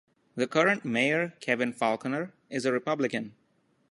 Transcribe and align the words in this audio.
The 0.33 0.47
current 0.47 0.83
mayor, 0.83 1.35
Kevin 1.41 1.71
Faulconer, 1.71 2.31
is 2.49 2.65
a 2.65 2.71
Republican. 2.71 3.35